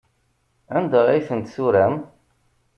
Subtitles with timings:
[0.77, 1.95] Anda ay tent-turam?